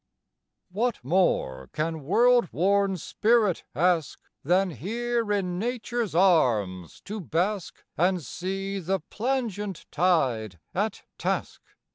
I. 0.01 0.73
What 0.79 1.03
more 1.03 1.69
can 1.73 2.03
world 2.03 2.51
worn 2.51 2.97
spirit 2.97 3.63
ask 3.75 4.19
Than 4.43 4.71
here 4.71 5.31
in 5.31 5.59
nature's 5.59 6.15
arms 6.15 7.01
to 7.01 7.19
bask 7.21 7.83
And 7.97 8.23
see 8.23 8.79
the 8.79 8.99
plangent 9.11 9.85
tide 9.91 10.59
at 10.73 11.03
task? 11.19 11.61